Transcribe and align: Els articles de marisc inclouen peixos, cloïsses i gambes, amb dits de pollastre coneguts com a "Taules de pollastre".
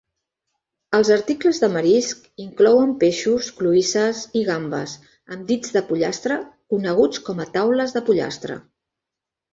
Els 0.99 1.09
articles 1.15 1.59
de 1.63 1.67
marisc 1.73 2.23
inclouen 2.45 2.95
peixos, 3.03 3.51
cloïsses 3.59 4.23
i 4.41 4.43
gambes, 4.49 4.95
amb 5.37 5.47
dits 5.53 5.77
de 5.77 5.85
pollastre 5.91 6.39
coneguts 6.75 7.25
com 7.29 7.45
a 7.45 7.49
"Taules 7.59 7.97
de 7.99 8.07
pollastre". 8.11 8.57